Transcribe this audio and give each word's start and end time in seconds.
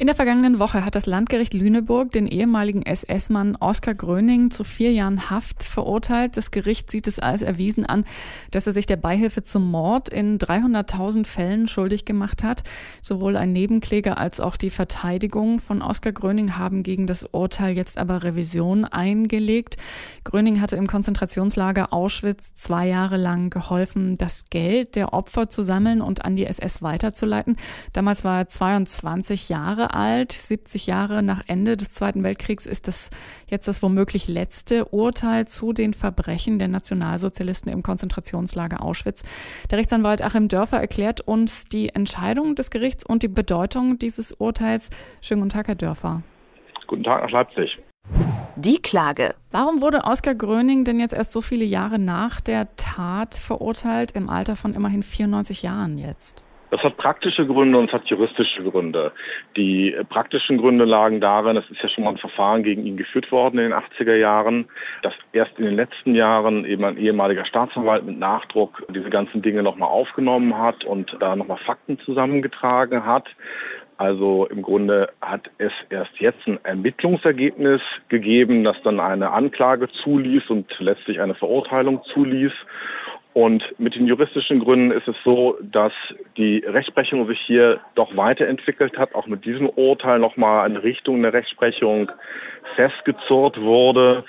In 0.00 0.06
der 0.06 0.14
vergangenen 0.14 0.60
Woche 0.60 0.84
hat 0.84 0.94
das 0.94 1.06
Landgericht 1.06 1.54
Lüneburg 1.54 2.12
den 2.12 2.28
ehemaligen 2.28 2.82
SS-Mann 2.82 3.56
Oskar 3.56 3.96
Gröning 3.96 4.52
zu 4.52 4.62
vier 4.62 4.92
Jahren 4.92 5.28
Haft 5.28 5.64
verurteilt. 5.64 6.36
Das 6.36 6.52
Gericht 6.52 6.88
sieht 6.88 7.08
es 7.08 7.18
als 7.18 7.42
erwiesen 7.42 7.84
an, 7.84 8.04
dass 8.52 8.68
er 8.68 8.72
sich 8.72 8.86
der 8.86 8.94
Beihilfe 8.94 9.42
zum 9.42 9.68
Mord 9.68 10.08
in 10.08 10.38
300.000 10.38 11.26
Fällen 11.26 11.66
schuldig 11.66 12.04
gemacht 12.04 12.44
hat. 12.44 12.62
Sowohl 13.02 13.36
ein 13.36 13.52
Nebenkläger 13.52 14.18
als 14.18 14.38
auch 14.38 14.56
die 14.56 14.70
Verteidigung 14.70 15.58
von 15.58 15.82
Oskar 15.82 16.12
Gröning 16.12 16.56
haben 16.56 16.84
gegen 16.84 17.08
das 17.08 17.24
Urteil 17.24 17.76
jetzt 17.76 17.98
aber 17.98 18.22
Revision 18.22 18.84
eingelegt. 18.84 19.78
Gröning 20.22 20.60
hatte 20.60 20.76
im 20.76 20.86
Konzentrationslager 20.86 21.92
Auschwitz 21.92 22.54
zwei 22.54 22.86
Jahre 22.86 23.16
lang 23.16 23.50
geholfen, 23.50 24.16
das 24.16 24.48
Geld 24.48 24.94
der 24.94 25.12
Opfer 25.12 25.50
zu 25.50 25.64
sammeln 25.64 26.02
und 26.02 26.24
an 26.24 26.36
die 26.36 26.46
SS 26.46 26.82
weiterzuleiten. 26.82 27.56
Damals 27.94 28.22
war 28.22 28.38
er 28.38 28.46
22 28.46 29.48
Jahre 29.48 29.87
alt. 29.94 30.32
70 30.32 30.86
Jahre 30.86 31.22
nach 31.22 31.42
Ende 31.46 31.76
des 31.76 31.92
Zweiten 31.92 32.22
Weltkriegs 32.22 32.66
ist 32.66 32.88
das 32.88 33.10
jetzt 33.46 33.68
das 33.68 33.82
womöglich 33.82 34.28
letzte 34.28 34.86
Urteil 34.86 35.46
zu 35.46 35.72
den 35.72 35.94
Verbrechen 35.94 36.58
der 36.58 36.68
Nationalsozialisten 36.68 37.72
im 37.72 37.82
Konzentrationslager 37.82 38.82
Auschwitz. 38.82 39.22
Der 39.70 39.78
Rechtsanwalt 39.78 40.22
Achim 40.22 40.48
Dörfer 40.48 40.78
erklärt 40.78 41.20
uns 41.20 41.64
die 41.64 41.90
Entscheidung 41.90 42.54
des 42.54 42.70
Gerichts 42.70 43.04
und 43.04 43.22
die 43.22 43.28
Bedeutung 43.28 43.98
dieses 43.98 44.32
Urteils. 44.32 44.90
Schönen 45.20 45.40
guten 45.42 45.50
Tag, 45.50 45.68
Herr 45.68 45.74
Dörfer. 45.74 46.22
Guten 46.86 47.04
Tag 47.04 47.22
nach 47.22 47.30
Leipzig. 47.30 47.78
Die 48.56 48.78
Klage. 48.78 49.34
Warum 49.52 49.80
wurde 49.80 50.04
Oskar 50.04 50.34
Gröning 50.34 50.84
denn 50.84 50.98
jetzt 50.98 51.14
erst 51.14 51.32
so 51.32 51.40
viele 51.40 51.64
Jahre 51.64 51.98
nach 51.98 52.40
der 52.40 52.74
Tat 52.76 53.36
verurteilt, 53.36 54.12
im 54.12 54.28
Alter 54.28 54.56
von 54.56 54.74
immerhin 54.74 55.02
94 55.02 55.62
Jahren 55.62 55.96
jetzt? 55.96 56.44
Das 56.70 56.82
hat 56.82 56.96
praktische 56.98 57.46
Gründe 57.46 57.78
und 57.78 57.88
es 57.88 57.92
hat 57.92 58.06
juristische 58.06 58.62
Gründe. 58.62 59.12
Die 59.56 59.96
praktischen 60.08 60.58
Gründe 60.58 60.84
lagen 60.84 61.20
darin, 61.20 61.56
es 61.56 61.68
ist 61.70 61.82
ja 61.82 61.88
schon 61.88 62.04
mal 62.04 62.10
ein 62.10 62.18
Verfahren 62.18 62.62
gegen 62.62 62.84
ihn 62.84 62.96
geführt 62.96 63.32
worden 63.32 63.58
in 63.58 63.70
den 63.70 63.74
80er 63.74 64.16
Jahren, 64.16 64.68
dass 65.02 65.14
erst 65.32 65.58
in 65.58 65.64
den 65.64 65.76
letzten 65.76 66.14
Jahren 66.14 66.64
eben 66.64 66.84
ein 66.84 66.98
ehemaliger 66.98 67.46
Staatsanwalt 67.46 68.04
mit 68.04 68.18
Nachdruck 68.18 68.84
diese 68.90 69.08
ganzen 69.08 69.40
Dinge 69.40 69.62
nochmal 69.62 69.88
aufgenommen 69.88 70.58
hat 70.58 70.84
und 70.84 71.16
da 71.20 71.36
nochmal 71.36 71.58
Fakten 71.58 71.98
zusammengetragen 72.00 73.06
hat. 73.06 73.28
Also 73.96 74.46
im 74.46 74.62
Grunde 74.62 75.08
hat 75.20 75.50
es 75.58 75.72
erst 75.90 76.12
jetzt 76.20 76.46
ein 76.46 76.60
Ermittlungsergebnis 76.62 77.80
gegeben, 78.08 78.62
das 78.62 78.76
dann 78.84 79.00
eine 79.00 79.32
Anklage 79.32 79.88
zuließ 79.90 80.50
und 80.50 80.72
letztlich 80.78 81.20
eine 81.20 81.34
Verurteilung 81.34 82.02
zuließ. 82.14 82.52
Und 83.38 83.62
mit 83.78 83.94
den 83.94 84.08
juristischen 84.08 84.58
Gründen 84.58 84.90
ist 84.90 85.06
es 85.06 85.14
so, 85.24 85.56
dass 85.62 85.92
die 86.36 86.58
Rechtsprechung 86.66 87.24
sich 87.28 87.38
hier 87.38 87.78
doch 87.94 88.16
weiterentwickelt 88.16 88.98
hat, 88.98 89.14
auch 89.14 89.28
mit 89.28 89.44
diesem 89.44 89.68
Urteil 89.68 90.18
nochmal 90.18 90.66
eine 90.66 90.82
Richtung 90.82 91.14
in 91.14 91.22
der 91.22 91.34
Rechtsprechung 91.34 92.10
festgezurrt 92.74 93.60
wurde, 93.60 94.24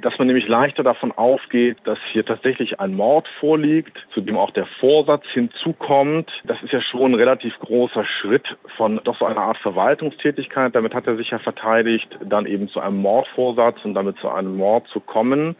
dass 0.00 0.16
man 0.18 0.28
nämlich 0.28 0.46
leichter 0.46 0.84
davon 0.84 1.10
ausgeht, 1.10 1.78
dass 1.82 1.98
hier 2.12 2.24
tatsächlich 2.24 2.78
ein 2.78 2.94
Mord 2.94 3.26
vorliegt, 3.40 4.06
zu 4.14 4.20
dem 4.20 4.36
auch 4.36 4.52
der 4.52 4.66
Vorsatz 4.78 5.24
hinzukommt. 5.32 6.30
Das 6.44 6.62
ist 6.62 6.72
ja 6.72 6.80
schon 6.80 7.10
ein 7.10 7.14
relativ 7.16 7.58
großer 7.58 8.04
Schritt 8.04 8.56
von 8.76 9.00
doch 9.02 9.18
so 9.18 9.24
einer 9.24 9.40
Art 9.40 9.58
Verwaltungstätigkeit. 9.58 10.72
Damit 10.72 10.94
hat 10.94 11.08
er 11.08 11.16
sich 11.16 11.30
ja 11.30 11.40
verteidigt, 11.40 12.16
dann 12.24 12.46
eben 12.46 12.68
zu 12.68 12.78
einem 12.78 12.98
Mordvorsatz 12.98 13.78
und 13.82 13.94
damit 13.94 14.18
zu 14.18 14.28
einem 14.28 14.56
Mord 14.56 14.86
zu 14.86 15.00
kommen 15.00 15.56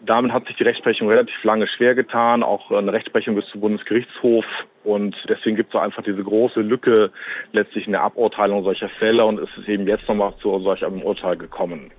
damit 0.00 0.32
hat 0.32 0.46
sich 0.46 0.56
die 0.56 0.62
Rechtsprechung 0.62 1.08
relativ 1.08 1.42
lange 1.44 1.66
schwer 1.68 1.94
getan, 1.94 2.42
auch 2.42 2.70
eine 2.70 2.92
Rechtsprechung 2.92 3.34
bis 3.34 3.46
zum 3.48 3.60
Bundesgerichtshof. 3.60 4.44
Und 4.84 5.16
deswegen 5.28 5.56
gibt 5.56 5.74
es 5.74 5.80
einfach 5.80 6.02
diese 6.02 6.22
große 6.22 6.60
Lücke 6.60 7.10
letztlich 7.52 7.86
in 7.86 7.92
der 7.92 8.02
Aburteilung 8.02 8.64
solcher 8.64 8.88
Fälle 8.88 9.24
und 9.24 9.38
es 9.38 9.50
ist 9.58 9.68
eben 9.68 9.86
jetzt 9.86 10.08
nochmal 10.08 10.32
zu 10.40 10.58
solch 10.60 10.84
einem 10.84 11.02
Urteil 11.02 11.36
gekommen. 11.36 11.90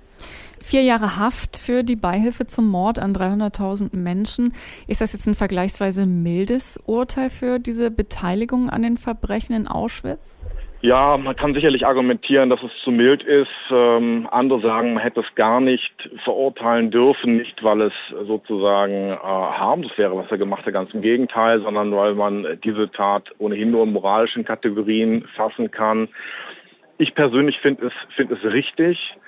Vier 0.62 0.82
Jahre 0.82 1.16
Haft 1.16 1.56
für 1.56 1.82
die 1.82 1.96
Beihilfe 1.96 2.46
zum 2.46 2.68
Mord 2.68 2.98
an 2.98 3.14
300.000 3.14 3.96
Menschen. 3.96 4.52
Ist 4.86 5.00
das 5.00 5.14
jetzt 5.14 5.26
ein 5.26 5.34
vergleichsweise 5.34 6.04
mildes 6.04 6.78
Urteil 6.84 7.30
für 7.30 7.58
diese 7.58 7.90
Beteiligung 7.90 8.68
an 8.68 8.82
den 8.82 8.98
Verbrechen 8.98 9.54
in 9.54 9.66
Auschwitz? 9.66 10.38
Ja, 10.82 11.18
man 11.18 11.36
kann 11.36 11.52
sicherlich 11.52 11.86
argumentieren, 11.86 12.48
dass 12.48 12.62
es 12.62 12.70
zu 12.82 12.90
mild 12.90 13.22
ist. 13.22 13.48
Ähm, 13.70 14.26
andere 14.30 14.62
sagen, 14.62 14.94
man 14.94 15.02
hätte 15.02 15.20
es 15.20 15.34
gar 15.34 15.60
nicht 15.60 15.92
verurteilen 16.24 16.90
dürfen, 16.90 17.36
nicht 17.36 17.62
weil 17.62 17.82
es 17.82 17.92
sozusagen 18.24 19.10
äh, 19.10 19.16
harmlos 19.18 19.92
wäre, 19.96 20.16
was 20.16 20.30
er 20.30 20.38
gemacht 20.38 20.64
hat, 20.64 20.72
ganz 20.72 20.94
im 20.94 21.02
Gegenteil, 21.02 21.60
sondern 21.60 21.94
weil 21.94 22.14
man 22.14 22.58
diese 22.64 22.90
Tat 22.90 23.30
ohnehin 23.36 23.70
nur 23.70 23.84
in 23.84 23.92
moralischen 23.92 24.46
Kategorien 24.46 25.28
fassen 25.36 25.70
kann. 25.70 26.08
Ich 26.96 27.14
persönlich 27.14 27.58
finde 27.58 27.88
es, 27.88 27.92
find 28.16 28.30
es 28.30 28.42
richtig. 28.42 29.18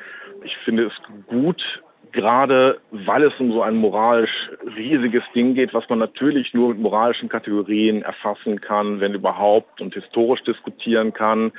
Ich 0.44 0.56
finde 0.56 0.86
es 0.86 1.26
gut, 1.26 1.82
gerade 2.12 2.80
weil 2.90 3.22
es 3.24 3.32
um 3.40 3.52
so 3.52 3.62
ein 3.62 3.76
moralisch 3.76 4.50
riesiges 4.76 5.22
Ding 5.34 5.54
geht, 5.54 5.74
was 5.74 5.88
man 5.88 5.98
natürlich 5.98 6.54
nur 6.54 6.68
mit 6.68 6.78
moralischen 6.78 7.28
Kategorien 7.28 8.02
erfassen 8.02 8.60
kann, 8.60 9.00
wenn 9.00 9.14
überhaupt 9.14 9.80
und 9.80 9.94
historisch 9.94 10.42
diskutieren 10.44 11.12
kann, 11.12 11.52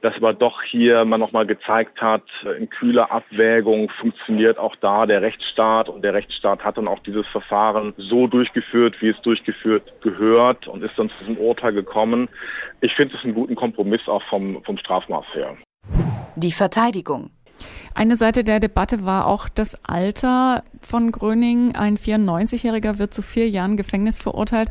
dass 0.00 0.16
aber 0.16 0.34
doch 0.34 0.62
hier 0.62 1.04
man 1.04 1.20
nochmal 1.20 1.46
gezeigt 1.46 2.00
hat, 2.00 2.24
in 2.58 2.68
kühler 2.68 3.10
Abwägung 3.12 3.90
funktioniert 4.00 4.58
auch 4.58 4.76
da 4.76 5.06
der 5.06 5.22
Rechtsstaat 5.22 5.88
und 5.88 6.02
der 6.02 6.14
Rechtsstaat 6.14 6.64
hat 6.64 6.76
dann 6.76 6.88
auch 6.88 7.00
dieses 7.00 7.26
Verfahren 7.28 7.94
so 7.96 8.26
durchgeführt, 8.26 8.96
wie 9.00 9.08
es 9.08 9.20
durchgeführt 9.22 9.94
gehört 10.02 10.66
und 10.66 10.82
ist 10.82 10.98
dann 10.98 11.10
zu 11.10 11.14
diesem 11.20 11.36
Urteil 11.38 11.72
gekommen. 11.72 12.28
Ich 12.80 12.94
finde 12.94 13.16
es 13.16 13.24
einen 13.24 13.34
guten 13.34 13.54
Kompromiss 13.54 14.06
auch 14.08 14.22
vom, 14.24 14.62
vom 14.64 14.76
Strafmaß 14.76 15.26
her. 15.34 15.56
Die 16.36 16.52
Verteidigung. 16.52 17.30
Eine 17.94 18.16
Seite 18.16 18.44
der 18.44 18.60
Debatte 18.60 19.04
war 19.04 19.26
auch 19.26 19.48
das 19.48 19.84
Alter 19.84 20.64
von 20.80 21.12
Gröning. 21.12 21.76
Ein 21.76 21.96
94-Jähriger 21.96 22.98
wird 22.98 23.14
zu 23.14 23.22
vier 23.22 23.48
Jahren 23.48 23.76
Gefängnis 23.76 24.18
verurteilt. 24.18 24.70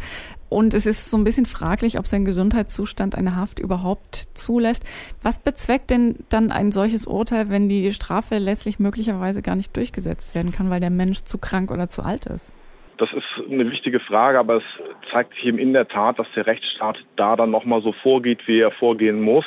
Und 0.50 0.74
es 0.74 0.86
ist 0.86 1.09
so 1.09 1.18
ein 1.18 1.24
bisschen 1.24 1.46
fraglich, 1.46 1.97
ob 1.97 2.06
sein 2.06 2.25
Gesundheitszustand 2.25 3.16
eine 3.16 3.38
Haft 3.38 3.59
überhaupt 3.59 4.28
zulässt. 4.34 4.84
Was 5.24 5.40
bezweckt 5.40 5.92
denn 5.92 6.18
dann 6.28 6.52
ein 6.52 6.72
solches 6.72 7.08
Urteil, 7.08 7.50
wenn 7.50 7.69
die 7.69 7.94
Strafe 7.94 8.38
letztlich 8.38 8.78
möglicherweise 8.78 9.42
gar 9.42 9.56
nicht 9.56 9.75
durchgesetzt 9.78 10.36
werden 10.36 10.52
kann, 10.52 10.69
weil 10.69 10.81
der 10.81 10.90
Mensch 10.90 11.24
zu 11.24 11.38
krank 11.38 11.72
oder 11.72 11.90
zu 11.90 12.03
alt 12.03 12.25
ist? 12.25 12.53
Das 12.98 13.09
ist 13.13 13.50
eine 13.50 13.72
wichtige 13.72 14.00
Frage, 14.00 14.38
aber 14.38 14.58
es 14.58 14.63
zeigt 15.12 15.34
sich 15.34 15.46
eben 15.46 15.58
in 15.58 15.74
der 15.74 15.88
Tat, 15.88 16.19
dass 16.19 16.28
der 16.36 16.46
Rechtsstaat 16.46 16.98
da 17.16 17.36
dann 17.36 17.50
nochmal 17.50 17.81
so 17.81 17.94
vorgeht, 17.94 18.48
wie 18.48 18.59
er 18.59 18.72
vorgehen 18.72 19.22
muss. 19.22 19.46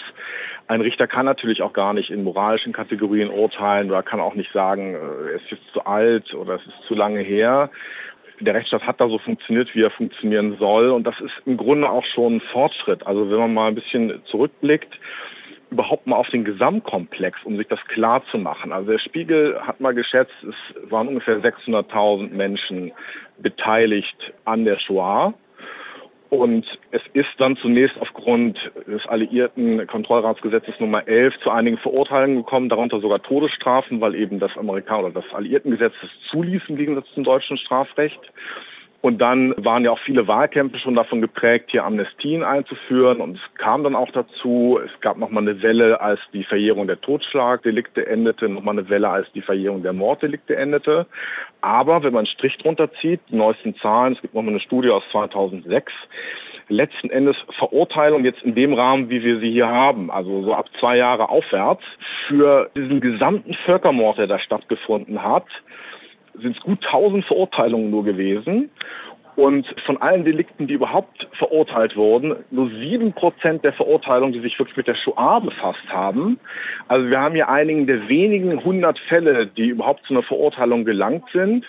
Ein 0.66 0.80
Richter 0.80 1.06
kann 1.06 1.26
natürlich 1.26 1.62
auch 1.62 1.72
gar 1.72 1.92
nicht 1.92 2.10
in 2.10 2.24
moralischen 2.24 2.72
Kategorien 2.72 3.28
urteilen 3.28 3.90
oder 3.90 4.02
kann 4.02 4.20
auch 4.20 4.34
nicht 4.34 4.52
sagen, 4.52 4.94
äh, 4.94 5.32
er 5.32 5.34
ist 5.34 5.72
zu 5.72 5.84
alt 5.84 6.32
oder 6.34 6.54
es 6.54 6.62
ist 6.62 6.88
zu 6.88 6.94
lange 6.94 7.20
her. 7.20 7.70
Der 8.40 8.54
Rechtsstaat 8.54 8.86
hat 8.86 9.00
da 9.00 9.08
so 9.08 9.18
funktioniert, 9.18 9.74
wie 9.74 9.82
er 9.82 9.90
funktionieren 9.90 10.56
soll. 10.58 10.90
Und 10.90 11.06
das 11.06 11.20
ist 11.20 11.32
im 11.44 11.56
Grunde 11.56 11.88
auch 11.88 12.04
schon 12.04 12.36
ein 12.36 12.40
Fortschritt. 12.40 13.06
Also 13.06 13.30
wenn 13.30 13.38
man 13.38 13.54
mal 13.54 13.68
ein 13.68 13.74
bisschen 13.74 14.22
zurückblickt, 14.24 14.98
überhaupt 15.70 16.06
mal 16.06 16.16
auf 16.16 16.28
den 16.30 16.44
Gesamtkomplex, 16.44 17.40
um 17.44 17.56
sich 17.56 17.68
das 17.68 17.80
klar 17.86 18.22
zu 18.30 18.38
machen. 18.38 18.72
Also 18.72 18.92
der 18.92 18.98
Spiegel 18.98 19.60
hat 19.60 19.80
mal 19.80 19.92
geschätzt, 19.92 20.34
es 20.42 20.90
waren 20.90 21.08
ungefähr 21.08 21.40
600.000 21.40 22.32
Menschen 22.32 22.92
beteiligt 23.38 24.32
an 24.44 24.64
der 24.64 24.78
Shoah. 24.78 25.34
Und 26.30 26.66
es 26.90 27.02
ist 27.12 27.28
dann 27.38 27.56
zunächst 27.56 27.96
aufgrund 28.00 28.58
des 28.86 29.06
alliierten 29.06 29.86
Kontrollratsgesetzes 29.86 30.80
Nummer 30.80 31.06
11 31.06 31.34
zu 31.42 31.50
einigen 31.50 31.78
Verurteilungen 31.78 32.38
gekommen, 32.38 32.68
darunter 32.68 33.00
sogar 33.00 33.22
Todesstrafen, 33.22 34.00
weil 34.00 34.14
eben 34.14 34.40
das 34.40 34.56
Amerikaner 34.56 35.04
oder 35.04 35.22
das 35.22 35.34
Alliiertengesetz 35.34 35.92
es 36.02 36.10
zuließ 36.30 36.62
im 36.68 36.76
Gegensatz 36.76 37.06
zum 37.14 37.24
deutschen 37.24 37.56
Strafrecht. 37.56 38.20
Und 39.04 39.18
dann 39.18 39.54
waren 39.58 39.84
ja 39.84 39.90
auch 39.90 39.98
viele 39.98 40.28
Wahlkämpfe 40.28 40.78
schon 40.78 40.94
davon 40.94 41.20
geprägt, 41.20 41.72
hier 41.72 41.84
Amnestien 41.84 42.42
einzuführen. 42.42 43.20
Und 43.20 43.36
es 43.36 43.58
kam 43.58 43.84
dann 43.84 43.94
auch 43.94 44.10
dazu, 44.10 44.80
es 44.82 44.98
gab 45.02 45.18
nochmal 45.18 45.42
eine 45.42 45.60
Welle, 45.60 46.00
als 46.00 46.20
die 46.32 46.42
Verjährung 46.42 46.86
der 46.86 46.98
Totschlagdelikte 46.98 48.06
endete, 48.06 48.48
nochmal 48.48 48.78
eine 48.78 48.88
Welle, 48.88 49.10
als 49.10 49.30
die 49.32 49.42
Verjährung 49.42 49.82
der 49.82 49.92
Morddelikte 49.92 50.56
endete. 50.56 51.04
Aber 51.60 52.02
wenn 52.02 52.14
man 52.14 52.20
einen 52.20 52.28
Strich 52.28 52.56
drunter 52.56 52.90
zieht, 52.94 53.20
die 53.28 53.36
neuesten 53.36 53.76
Zahlen, 53.76 54.14
es 54.14 54.22
gibt 54.22 54.32
nochmal 54.32 54.54
eine 54.54 54.60
Studie 54.60 54.88
aus 54.88 55.02
2006, 55.12 55.92
letzten 56.70 57.10
Endes 57.10 57.36
Verurteilung 57.58 58.24
jetzt 58.24 58.42
in 58.42 58.54
dem 58.54 58.72
Rahmen, 58.72 59.10
wie 59.10 59.22
wir 59.22 59.38
sie 59.38 59.50
hier 59.50 59.68
haben, 59.68 60.10
also 60.10 60.44
so 60.44 60.54
ab 60.54 60.70
zwei 60.80 60.96
Jahre 60.96 61.28
aufwärts, 61.28 61.84
für 62.26 62.70
diesen 62.74 63.02
gesamten 63.02 63.52
Völkermord, 63.66 64.16
der 64.16 64.28
da 64.28 64.38
stattgefunden 64.38 65.22
hat, 65.22 65.44
sind 66.40 66.56
es 66.56 66.62
gut 66.62 66.84
1000 66.84 67.24
Verurteilungen 67.24 67.90
nur 67.90 68.04
gewesen. 68.04 68.70
Und 69.36 69.66
von 69.84 70.00
allen 70.00 70.24
Delikten, 70.24 70.68
die 70.68 70.74
überhaupt 70.74 71.26
verurteilt 71.36 71.96
wurden, 71.96 72.36
nur 72.52 72.70
sieben 72.70 73.12
Prozent 73.12 73.64
der 73.64 73.72
Verurteilungen, 73.72 74.32
die 74.32 74.38
sich 74.38 74.56
wirklich 74.60 74.76
mit 74.76 74.86
der 74.86 74.94
Shoah 74.94 75.40
befasst 75.40 75.88
haben. 75.88 76.38
Also 76.86 77.10
wir 77.10 77.20
haben 77.20 77.34
hier 77.34 77.48
einigen 77.48 77.88
der 77.88 78.08
wenigen 78.08 78.64
hundert 78.64 78.96
Fälle, 79.00 79.46
die 79.48 79.66
überhaupt 79.66 80.06
zu 80.06 80.14
einer 80.14 80.22
Verurteilung 80.22 80.84
gelangt 80.84 81.24
sind. 81.32 81.64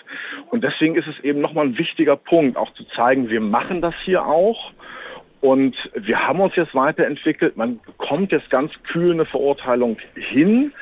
Und 0.50 0.62
deswegen 0.62 0.94
ist 0.94 1.08
es 1.08 1.18
eben 1.24 1.40
nochmal 1.40 1.66
ein 1.66 1.78
wichtiger 1.78 2.16
Punkt, 2.16 2.56
auch 2.56 2.72
zu 2.74 2.84
zeigen, 2.84 3.30
wir 3.30 3.40
machen 3.40 3.80
das 3.80 3.94
hier 4.04 4.24
auch. 4.24 4.70
Und 5.40 5.76
wir 5.94 6.26
haben 6.26 6.40
uns 6.40 6.54
jetzt 6.54 6.74
weiterentwickelt. 6.74 7.56
Man 7.56 7.80
bekommt 7.84 8.30
jetzt 8.30 8.48
ganz 8.48 8.72
kühl 8.84 9.12
eine 9.12 9.26
Verurteilung 9.26 9.98
hin, 10.14 10.72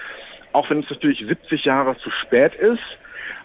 auch 0.53 0.69
wenn 0.69 0.81
es 0.81 0.91
natürlich 0.91 1.25
70 1.27 1.65
Jahre 1.65 1.97
zu 1.99 2.11
spät 2.11 2.55
ist. 2.55 2.83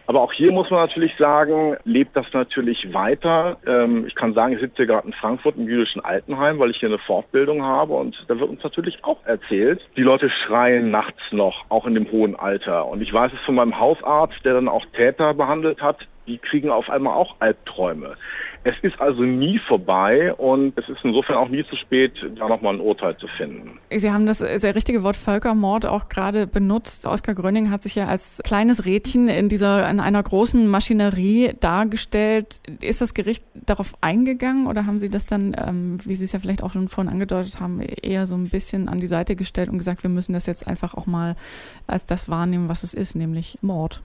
Aber 0.09 0.21
auch 0.21 0.33
hier 0.33 0.51
muss 0.51 0.71
man 0.71 0.79
natürlich 0.79 1.15
sagen, 1.19 1.77
lebt 1.83 2.17
das 2.17 2.25
natürlich 2.33 2.91
weiter. 2.95 3.57
Ähm, 3.67 4.07
ich 4.07 4.15
kann 4.15 4.33
sagen, 4.33 4.53
ich 4.53 4.59
sitze 4.59 4.77
hier 4.77 4.88
gerade 4.88 5.06
in 5.06 5.13
Frankfurt 5.13 5.56
im 5.56 5.67
jüdischen 5.67 6.03
Altenheim, 6.03 6.57
weil 6.57 6.71
ich 6.71 6.79
hier 6.79 6.89
eine 6.89 6.97
Fortbildung 6.97 7.61
habe 7.61 7.94
und 7.94 8.25
da 8.27 8.39
wird 8.39 8.50
uns 8.50 8.63
natürlich 8.63 9.03
auch 9.03 9.23
erzählt, 9.25 9.88
die 9.95 10.01
Leute 10.01 10.31
schreien 10.31 10.89
nachts 10.89 11.21
noch, 11.29 11.63
auch 11.69 11.85
in 11.85 11.94
dem 11.94 12.11
hohen 12.11 12.35
Alter. 12.35 12.88
Und 12.88 13.03
ich 13.03 13.13
weiß 13.13 13.31
es 13.33 13.39
von 13.45 13.53
meinem 13.53 13.79
Hausarzt, 13.79 14.44
der 14.44 14.56
dann 14.56 14.67
auch 14.67 14.83
Täter 14.95 15.35
behandelt 15.35 15.79
hat, 15.79 16.00
die 16.29 16.37
kriegen 16.37 16.69
auf 16.69 16.89
einmal 16.89 17.15
auch 17.15 17.35
Albträume. 17.39 18.15
Es 18.63 18.75
ist 18.81 18.99
also 18.99 19.23
nie 19.23 19.57
vorbei 19.57 20.33
und 20.33 20.77
es 20.77 20.89
ist 20.89 20.99
insofern 21.03 21.37
auch 21.37 21.47
nie 21.47 21.65
zu 21.65 21.77
spät, 21.77 22.13
da 22.35 22.49
nochmal 22.49 22.75
ein 22.75 22.81
Urteil 22.81 23.15
zu 23.17 23.27
finden. 23.27 23.79
Sie 23.89 24.11
haben 24.11 24.25
das 24.25 24.39
sehr 24.39 24.75
richtige 24.75 25.01
Wort 25.01 25.15
Völkermord 25.15 25.85
auch 25.85 26.09
gerade 26.09 26.45
benutzt. 26.45 27.07
Oskar 27.07 27.35
Gröning 27.35 27.71
hat 27.71 27.83
sich 27.83 27.95
ja 27.95 28.07
als 28.07 28.41
kleines 28.43 28.85
Rädchen 28.85 29.29
in 29.29 29.47
dieser, 29.47 29.89
in 29.89 30.01
einer 30.01 30.21
großen 30.21 30.67
Maschinerie 30.67 31.53
dargestellt. 31.61 32.59
Ist 32.81 32.99
das 32.99 33.13
Gericht 33.13 33.45
darauf 33.53 33.93
eingegangen 34.01 34.67
oder 34.67 34.85
haben 34.85 34.99
Sie 34.99 35.09
das 35.09 35.25
dann, 35.25 35.55
ähm, 35.57 35.97
wie 36.03 36.15
Sie 36.15 36.25
es 36.25 36.33
ja 36.33 36.39
vielleicht 36.39 36.61
auch 36.61 36.73
schon 36.73 36.89
vorhin 36.89 37.11
angedeutet 37.11 37.61
haben, 37.61 37.79
eher 37.79 38.25
so 38.25 38.35
ein 38.35 38.49
bisschen 38.49 38.89
an 38.89 38.99
die 38.99 39.07
Seite 39.07 39.37
gestellt 39.37 39.69
und 39.69 39.77
gesagt, 39.77 40.03
wir 40.03 40.09
müssen 40.09 40.33
das 40.33 40.45
jetzt 40.47 40.67
einfach 40.67 40.95
auch 40.95 41.05
mal 41.05 41.37
als 41.87 42.05
das 42.05 42.27
wahrnehmen, 42.27 42.67
was 42.67 42.83
es 42.83 42.93
ist, 42.93 43.15
nämlich 43.15 43.57
Mord? 43.61 44.01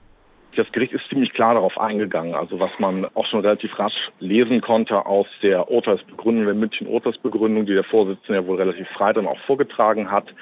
Das 0.55 0.71
Gericht 0.71 0.93
ist 0.93 1.07
ziemlich 1.09 1.33
klar 1.33 1.55
darauf 1.55 1.77
eingegangen, 1.79 2.33
also 2.33 2.59
was 2.59 2.71
man 2.79 3.05
auch 3.13 3.25
schon 3.25 3.41
relativ 3.41 3.77
rasch 3.77 4.09
lesen 4.19 4.61
konnte 4.61 5.05
aus 5.05 5.27
der 5.41 5.69
Urteilsbegründung, 5.69 6.45
der 6.45 6.53
München 6.53 6.87
Urteilsbegründung, 6.87 7.65
die 7.65 7.73
der 7.73 7.83
Vorsitzende 7.83 8.39
ja 8.39 8.47
wohl 8.47 8.57
relativ 8.57 8.87
frei 8.89 9.11
dann 9.11 9.27
auch 9.27 9.39
vorgetragen 9.39 10.09
hat, 10.11 10.33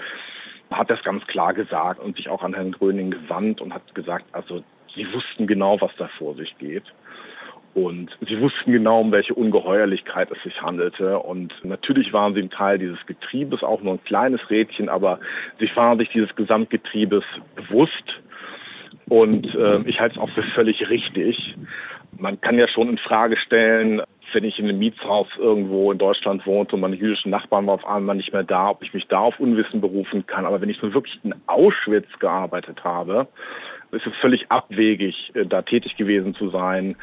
hat 0.70 0.90
das 0.90 1.04
ganz 1.04 1.26
klar 1.26 1.54
gesagt 1.54 2.00
und 2.00 2.16
sich 2.16 2.30
auch 2.30 2.44
an 2.44 2.54
Herrn 2.54 2.72
Gröning 2.72 3.12
gewandt 3.12 3.60
und 3.60 3.74
hat 3.74 3.96
gesagt, 3.96 4.26
also 4.34 4.64
sie 4.96 5.12
wussten 5.14 5.48
genau, 5.48 5.82
was 5.82 5.92
da 5.98 6.08
vor 6.18 6.36
sich 6.36 6.56
geht. 6.58 6.84
Und 7.74 8.16
sie 8.28 8.40
wussten 8.40 8.72
genau, 8.72 9.02
um 9.02 9.12
welche 9.12 9.34
Ungeheuerlichkeit 9.34 10.30
es 10.32 10.44
sich 10.44 10.62
handelte. 10.62 11.18
Und 11.18 11.54
natürlich 11.64 12.14
waren 12.14 12.36
sie 12.36 12.42
ein 12.42 12.52
Teil 12.52 12.78
dieses 12.78 13.04
Getriebes, 13.08 13.64
auch 13.64 13.82
nur 13.82 13.94
ein 13.94 14.04
kleines 14.04 14.48
Rädchen, 14.52 14.90
aber 14.90 15.20
sie 15.60 15.70
waren 15.76 15.98
sich 15.98 16.10
dieses 16.10 16.36
Gesamtgetriebes 16.36 17.24
bewusst 17.56 18.22
und 19.10 19.54
äh, 19.56 19.82
ich 19.86 20.00
halte 20.00 20.16
es 20.16 20.22
auch 20.22 20.30
für 20.30 20.44
völlig 20.44 20.90
richtig. 20.90 21.56
Man 22.18 22.40
kann 22.42 22.58
ja 22.58 22.68
schon 22.68 22.90
in 22.90 22.98
Frage 22.98 23.38
stellen, 23.38 24.02
wenn 24.34 24.44
ich 24.44 24.60
in 24.60 24.68
einem 24.68 24.80
Mietshaus 24.80 25.28
irgendwo 25.38 25.92
in 25.92 25.98
Deutschland 25.98 26.46
wohnte 26.46 26.76
und 26.76 26.82
meine 26.82 26.96
jüdischen 26.96 27.30
Nachbarn 27.30 27.68
waren 27.68 27.80
auf 27.80 27.88
einmal 27.88 28.16
nicht 28.16 28.34
mehr 28.34 28.44
da, 28.44 28.70
ob 28.70 28.84
ich 28.84 28.94
mich 28.94 29.08
da 29.08 29.20
auf 29.20 29.40
Unwissen 29.40 29.82
berufen 29.82 30.26
kann. 30.26 30.46
Aber 30.46 30.62
wenn 30.62 30.70
ich 30.70 30.82
nun 30.82 30.94
wirklich 30.94 31.20
in 31.24 31.36
Auschwitz 31.48 32.08
gearbeitet 32.20 32.84
habe, 32.84 33.28
ist 33.92 34.08
es 34.08 34.14
völlig 34.22 34.50
abwegig, 34.50 35.32
äh, 35.36 35.46
da 35.46 35.62
tätig 35.62 35.96
gewesen 35.98 36.36
zu 36.36 36.50
sein, 36.50 36.96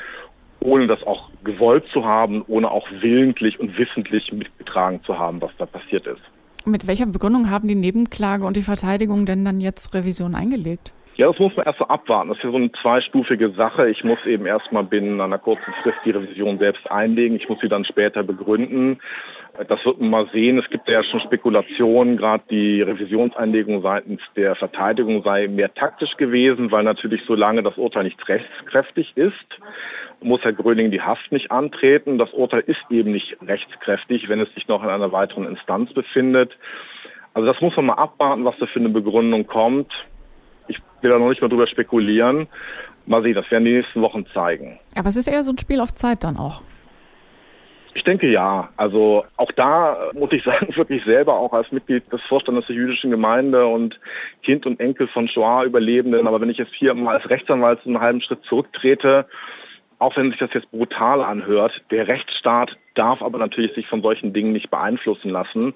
ohne 0.61 0.87
das 0.87 1.03
auch 1.05 1.31
gewollt 1.45 1.85
zu 1.93 2.05
haben, 2.05 2.45
ohne 2.47 2.71
auch 2.71 2.87
willentlich 3.01 3.59
und 3.61 3.79
wissentlich 3.79 4.33
mitgetragen 4.33 5.03
zu 5.05 5.19
haben, 5.19 5.41
was 5.41 5.53
da 5.59 5.67
passiert 5.67 6.07
ist. 6.07 6.21
Mit 6.67 6.87
welcher 6.87 7.07
Begründung 7.07 7.51
haben 7.51 7.69
die 7.69 7.75
Nebenklage 7.75 8.45
und 8.45 8.57
die 8.57 8.63
Verteidigung 8.63 9.25
denn 9.25 9.45
dann 9.45 9.61
jetzt 9.61 9.95
Revision 9.95 10.35
eingelegt? 10.35 10.93
Ja, 11.21 11.27
das 11.27 11.39
muss 11.39 11.55
man 11.55 11.67
erst 11.67 11.83
abwarten. 11.83 12.31
Das 12.31 12.39
ist 12.39 12.45
ja 12.45 12.51
so 12.51 12.57
eine 12.57 12.73
zweistufige 12.73 13.51
Sache. 13.51 13.91
Ich 13.91 14.05
muss 14.05 14.25
eben 14.25 14.47
erstmal 14.47 14.85
binnen 14.85 15.21
einer 15.21 15.37
kurzen 15.37 15.75
Frist 15.83 15.99
die 16.03 16.13
Revision 16.13 16.59
selbst 16.59 16.91
einlegen. 16.91 17.37
Ich 17.37 17.47
muss 17.47 17.61
sie 17.61 17.69
dann 17.69 17.85
später 17.85 18.23
begründen. 18.23 19.01
Das 19.69 19.85
wird 19.85 20.01
man 20.01 20.09
mal 20.09 20.31
sehen. 20.33 20.59
Es 20.59 20.71
gibt 20.71 20.89
ja 20.89 21.05
schon 21.05 21.21
Spekulationen, 21.21 22.17
gerade 22.17 22.45
die 22.49 22.81
Revisionseinlegung 22.81 23.83
seitens 23.83 24.23
der 24.35 24.57
Verteidigung 24.57 25.23
sei 25.23 25.47
mehr 25.47 25.75
taktisch 25.75 26.17
gewesen, 26.17 26.73
weil 26.73 26.85
natürlich 26.85 27.21
solange 27.27 27.63
das 27.63 27.77
Urteil 27.77 28.05
nicht 28.05 28.27
rechtskräftig 28.27 29.13
ist, 29.15 29.61
muss 30.23 30.43
Herr 30.43 30.55
Gröning 30.55 30.91
die 30.91 31.03
Haft 31.03 31.33
nicht 31.33 31.51
antreten. 31.51 32.17
Das 32.17 32.33
Urteil 32.33 32.65
ist 32.67 32.81
eben 32.89 33.13
nicht 33.13 33.37
rechtskräftig, 33.47 34.31
wenn 34.31 34.41
es 34.41 34.51
sich 34.55 34.69
noch 34.69 34.83
in 34.83 34.89
einer 34.89 35.13
weiteren 35.13 35.47
Instanz 35.47 35.93
befindet. 35.93 36.57
Also 37.35 37.47
das 37.47 37.61
muss 37.61 37.77
man 37.77 37.85
mal 37.85 37.99
abwarten, 37.99 38.47
was 38.47 38.57
da 38.59 38.65
für 38.65 38.79
eine 38.79 38.89
Begründung 38.89 39.47
kommt 39.47 39.93
will 41.02 41.11
da 41.11 41.19
noch 41.19 41.29
nicht 41.29 41.43
mal 41.43 41.49
drüber 41.49 41.67
spekulieren. 41.67 42.49
Mal 43.06 43.23
sehen, 43.23 43.35
das 43.35 43.50
werden 43.50 43.64
die 43.64 43.73
nächsten 43.73 44.02
Wochen 44.02 44.26
zeigen. 44.32 44.79
Aber 44.94 45.08
es 45.08 45.17
ist 45.17 45.26
eher 45.26 45.43
so 45.43 45.52
ein 45.52 45.58
Spiel 45.58 45.81
auf 45.81 45.94
Zeit 45.94 46.25
dann 46.25 46.37
auch. 46.37 46.62
Ich 47.94 48.05
denke 48.05 48.29
ja. 48.29 48.69
Also 48.76 49.25
auch 49.37 49.50
da 49.52 50.11
muss 50.14 50.32
ich 50.32 50.44
sagen, 50.44 50.75
wirklich 50.76 51.05
selber 51.05 51.35
auch 51.35 51.52
als 51.52 51.73
Mitglied 51.73 52.11
des 52.12 52.23
Vorstandes 52.23 52.67
der 52.67 52.76
jüdischen 52.76 53.11
Gemeinde 53.11 53.67
und 53.67 53.99
Kind 54.43 54.67
und 54.67 54.81
Enkel 54.81 55.08
von 55.08 55.29
Shoah-Überlebenden. 55.29 56.26
Aber 56.26 56.41
wenn 56.41 56.50
ich 56.50 56.58
jetzt 56.58 56.75
hier 56.75 56.94
mal 56.94 57.17
als 57.17 57.29
Rechtsanwalt 57.29 57.81
einen 57.85 58.00
halben 58.00 58.20
Schritt 58.20 58.44
zurücktrete, 58.44 59.26
auch 59.99 60.17
wenn 60.17 60.31
sich 60.31 60.38
das 60.38 60.50
jetzt 60.55 60.70
brutal 60.70 61.23
anhört, 61.23 61.82
der 61.91 62.08
Rechtsstaat 62.08 62.76
darf 62.94 63.23
aber 63.23 63.38
natürlich 63.38 63.75
sich 63.75 63.87
von 63.87 64.02
solchen 64.02 64.32
Dingen 64.32 64.52
nicht 64.52 64.70
beeinflussen 64.70 65.31
lassen. 65.31 65.75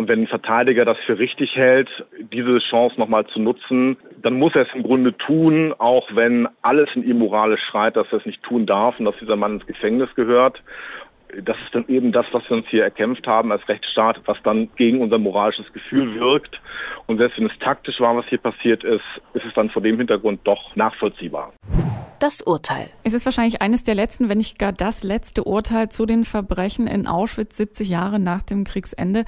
Und 0.00 0.08
wenn 0.08 0.22
ein 0.22 0.28
Verteidiger 0.28 0.86
das 0.86 0.96
für 1.04 1.18
richtig 1.18 1.56
hält, 1.56 1.90
diese 2.32 2.58
Chance 2.60 2.98
nochmal 2.98 3.26
zu 3.26 3.38
nutzen, 3.38 3.98
dann 4.22 4.32
muss 4.32 4.54
er 4.54 4.62
es 4.62 4.74
im 4.74 4.82
Grunde 4.82 5.14
tun, 5.14 5.74
auch 5.76 6.08
wenn 6.14 6.48
alles 6.62 6.88
in 6.94 7.06
ihm 7.06 7.18
moralisch 7.18 7.60
schreit, 7.70 7.96
dass 7.96 8.06
er 8.10 8.20
es 8.20 8.24
nicht 8.24 8.42
tun 8.42 8.64
darf 8.64 8.98
und 8.98 9.04
dass 9.04 9.18
dieser 9.20 9.36
Mann 9.36 9.56
ins 9.56 9.66
Gefängnis 9.66 10.08
gehört. 10.14 10.62
Das 11.42 11.58
ist 11.58 11.74
dann 11.74 11.84
eben 11.88 12.12
das, 12.12 12.24
was 12.32 12.48
wir 12.48 12.56
uns 12.56 12.66
hier 12.68 12.82
erkämpft 12.82 13.26
haben 13.26 13.52
als 13.52 13.68
Rechtsstaat, 13.68 14.22
was 14.24 14.38
dann 14.42 14.70
gegen 14.76 15.02
unser 15.02 15.18
moralisches 15.18 15.70
Gefühl 15.74 16.14
wirkt. 16.18 16.58
Und 17.10 17.18
selbst 17.18 17.38
wenn 17.38 17.46
es 17.46 17.58
taktisch 17.58 17.98
war, 17.98 18.16
was 18.16 18.24
hier 18.26 18.38
passiert 18.38 18.84
ist, 18.84 19.02
ist 19.34 19.44
es 19.44 19.52
dann 19.54 19.68
vor 19.68 19.82
dem 19.82 19.98
Hintergrund 19.98 20.42
doch 20.44 20.76
nachvollziehbar 20.76 21.52
das 22.20 22.42
Urteil. 22.42 22.90
Es 23.02 23.14
ist 23.14 23.24
wahrscheinlich 23.24 23.62
eines 23.62 23.82
der 23.82 23.94
letzten, 23.94 24.28
wenn 24.28 24.36
nicht 24.36 24.58
gar 24.58 24.72
das 24.72 25.02
letzte 25.02 25.44
Urteil 25.44 25.88
zu 25.88 26.04
den 26.04 26.24
Verbrechen 26.24 26.86
in 26.86 27.06
Auschwitz 27.06 27.56
70 27.56 27.88
Jahre 27.88 28.20
nach 28.20 28.42
dem 28.42 28.64
Kriegsende. 28.64 29.24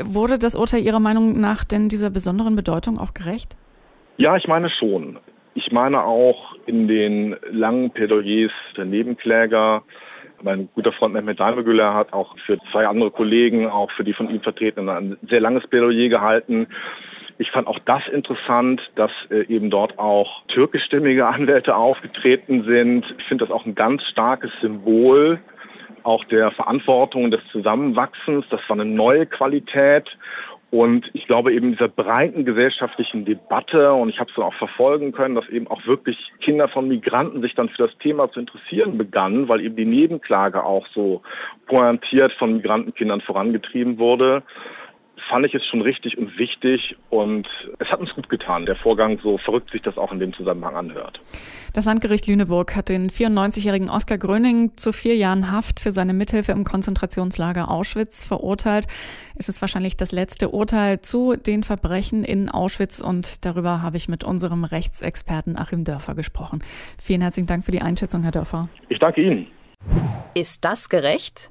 Wurde 0.00 0.38
das 0.38 0.54
Urteil 0.54 0.84
Ihrer 0.84 1.00
Meinung 1.00 1.40
nach 1.40 1.64
denn 1.64 1.88
dieser 1.88 2.08
besonderen 2.08 2.54
Bedeutung 2.54 2.98
auch 2.98 3.14
gerecht? 3.14 3.56
Ja, 4.16 4.36
ich 4.36 4.46
meine 4.46 4.70
schon. 4.70 5.18
Ich 5.54 5.72
meine 5.72 6.04
auch 6.04 6.54
in 6.66 6.86
den 6.86 7.34
langen 7.50 7.90
Plädoyers 7.90 8.52
der 8.76 8.84
Nebenkläger, 8.84 9.82
mein 10.42 10.68
guter 10.74 10.92
Freund 10.92 11.14
Mehmet 11.14 11.40
Daimegüller 11.40 11.94
hat 11.94 12.12
auch 12.12 12.36
für 12.44 12.58
zwei 12.70 12.86
andere 12.86 13.10
Kollegen, 13.10 13.66
auch 13.66 13.90
für 13.90 14.04
die 14.04 14.12
von 14.12 14.30
ihm 14.30 14.40
vertretenen, 14.40 14.88
ein 14.88 15.16
sehr 15.28 15.40
langes 15.40 15.66
Plädoyer 15.66 16.08
gehalten. 16.08 16.68
Ich 17.38 17.50
fand 17.50 17.66
auch 17.66 17.78
das 17.80 18.02
interessant, 18.10 18.80
dass 18.94 19.10
äh, 19.30 19.46
eben 19.46 19.70
dort 19.70 19.98
auch 19.98 20.42
türkischstämmige 20.48 21.26
Anwälte 21.26 21.76
aufgetreten 21.76 22.64
sind. 22.64 23.04
Ich 23.18 23.24
finde 23.24 23.46
das 23.46 23.54
auch 23.54 23.66
ein 23.66 23.74
ganz 23.74 24.02
starkes 24.04 24.50
Symbol 24.60 25.40
auch 26.06 26.24
der 26.24 26.52
Verantwortung 26.52 27.30
des 27.32 27.40
Zusammenwachsens. 27.50 28.46
Das 28.48 28.60
war 28.68 28.78
eine 28.78 28.84
neue 28.84 29.26
Qualität. 29.26 30.16
Und 30.70 31.10
ich 31.14 31.26
glaube 31.26 31.52
eben 31.52 31.72
dieser 31.72 31.88
breiten 31.88 32.44
gesellschaftlichen 32.44 33.24
Debatte, 33.24 33.92
und 33.92 34.08
ich 34.08 34.18
habe 34.18 34.30
es 34.30 34.36
dann 34.36 34.44
auch 34.44 34.54
verfolgen 34.54 35.12
können, 35.12 35.34
dass 35.34 35.48
eben 35.48 35.68
auch 35.68 35.84
wirklich 35.86 36.32
Kinder 36.40 36.68
von 36.68 36.88
Migranten 36.88 37.40
sich 37.42 37.54
dann 37.54 37.68
für 37.68 37.86
das 37.86 37.98
Thema 37.98 38.30
zu 38.30 38.40
interessieren 38.40 38.98
begannen, 38.98 39.48
weil 39.48 39.60
eben 39.60 39.76
die 39.76 39.84
Nebenklage 39.84 40.64
auch 40.64 40.86
so 40.94 41.22
pointiert 41.66 42.32
von 42.32 42.56
Migrantenkindern 42.56 43.20
vorangetrieben 43.20 43.98
wurde 43.98 44.42
fand 45.28 45.46
ich 45.46 45.54
es 45.54 45.64
schon 45.66 45.82
richtig 45.82 46.18
und 46.18 46.38
wichtig 46.38 46.96
und 47.10 47.48
es 47.78 47.88
hat 47.88 48.00
uns 48.00 48.14
gut 48.14 48.28
getan, 48.28 48.66
der 48.66 48.76
Vorgang, 48.76 49.18
so 49.22 49.38
verrückt 49.38 49.70
sich 49.70 49.82
das 49.82 49.98
auch 49.98 50.12
in 50.12 50.18
dem 50.18 50.32
Zusammenhang 50.32 50.76
anhört. 50.76 51.20
Das 51.72 51.84
Landgericht 51.84 52.26
Lüneburg 52.26 52.74
hat 52.74 52.88
den 52.88 53.10
94-jährigen 53.10 53.90
Oskar 53.90 54.18
Gröning 54.18 54.76
zu 54.76 54.92
vier 54.92 55.16
Jahren 55.16 55.50
Haft 55.50 55.80
für 55.80 55.90
seine 55.90 56.12
Mithilfe 56.12 56.52
im 56.52 56.64
Konzentrationslager 56.64 57.70
Auschwitz 57.70 58.24
verurteilt. 58.24 58.86
Es 59.34 59.48
ist 59.48 59.60
wahrscheinlich 59.60 59.96
das 59.96 60.12
letzte 60.12 60.50
Urteil 60.50 61.00
zu 61.00 61.36
den 61.36 61.64
Verbrechen 61.64 62.24
in 62.24 62.48
Auschwitz 62.48 63.00
und 63.00 63.44
darüber 63.44 63.82
habe 63.82 63.96
ich 63.96 64.08
mit 64.08 64.24
unserem 64.24 64.64
Rechtsexperten 64.64 65.56
Achim 65.58 65.84
Dörfer 65.84 66.14
gesprochen. 66.14 66.62
Vielen 66.98 67.20
herzlichen 67.20 67.46
Dank 67.46 67.64
für 67.64 67.72
die 67.72 67.82
Einschätzung, 67.82 68.22
Herr 68.22 68.32
Dörfer. 68.32 68.68
Ich 68.88 68.98
danke 68.98 69.22
Ihnen. 69.22 69.46
Ist 70.34 70.64
das 70.64 70.88
gerecht? 70.88 71.50